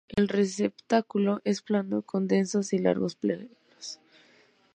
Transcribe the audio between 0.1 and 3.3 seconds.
El receptáculo es plano, con densos y largos